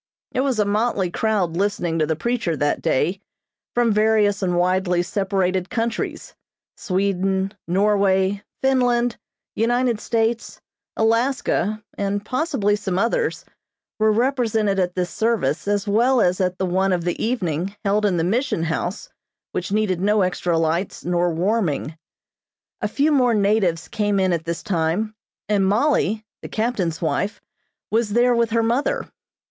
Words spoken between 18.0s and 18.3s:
in the